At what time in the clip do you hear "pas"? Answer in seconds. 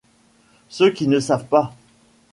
1.45-1.75